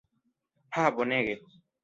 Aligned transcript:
Ha 0.77 0.87
bonege. 0.95 1.39